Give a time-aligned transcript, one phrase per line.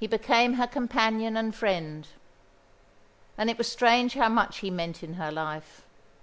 [0.00, 2.08] He became her companion and friend;
[3.36, 5.84] and it was strange how much he meant in her life.